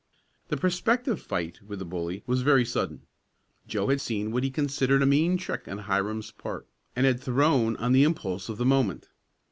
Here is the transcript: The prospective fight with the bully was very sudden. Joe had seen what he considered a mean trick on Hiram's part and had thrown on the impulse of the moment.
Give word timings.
The 0.47 0.57
prospective 0.57 1.21
fight 1.21 1.61
with 1.61 1.77
the 1.77 1.85
bully 1.85 2.23
was 2.25 2.41
very 2.41 2.65
sudden. 2.65 3.03
Joe 3.67 3.85
had 3.89 4.01
seen 4.01 4.31
what 4.31 4.43
he 4.43 4.49
considered 4.49 5.03
a 5.03 5.05
mean 5.05 5.37
trick 5.37 5.67
on 5.67 5.77
Hiram's 5.77 6.31
part 6.31 6.65
and 6.95 7.05
had 7.05 7.21
thrown 7.21 7.75
on 7.75 7.91
the 7.91 8.01
impulse 8.03 8.49
of 8.49 8.57
the 8.57 8.65
moment. 8.65 9.09